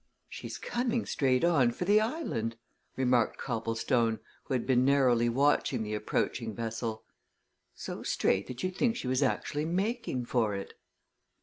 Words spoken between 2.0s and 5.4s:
island," remarked Copplestone, who had been narrowly